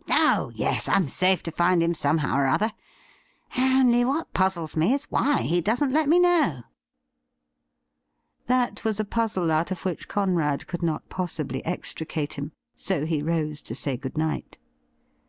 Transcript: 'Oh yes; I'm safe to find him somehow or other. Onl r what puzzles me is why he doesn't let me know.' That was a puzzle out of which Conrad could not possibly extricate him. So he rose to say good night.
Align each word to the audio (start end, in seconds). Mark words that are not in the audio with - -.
'Oh 0.10 0.50
yes; 0.56 0.88
I'm 0.88 1.06
safe 1.06 1.44
to 1.44 1.52
find 1.52 1.80
him 1.80 1.94
somehow 1.94 2.36
or 2.36 2.48
other. 2.48 2.72
Onl 3.54 4.00
r 4.02 4.08
what 4.08 4.34
puzzles 4.34 4.74
me 4.74 4.92
is 4.92 5.04
why 5.04 5.42
he 5.42 5.60
doesn't 5.60 5.92
let 5.92 6.08
me 6.08 6.18
know.' 6.18 6.62
That 8.48 8.82
was 8.84 8.98
a 8.98 9.04
puzzle 9.04 9.52
out 9.52 9.70
of 9.70 9.84
which 9.84 10.08
Conrad 10.08 10.66
could 10.66 10.82
not 10.82 11.08
possibly 11.08 11.64
extricate 11.64 12.32
him. 12.32 12.50
So 12.74 13.06
he 13.06 13.22
rose 13.22 13.62
to 13.62 13.74
say 13.76 13.96
good 13.96 14.18
night. 14.18 14.58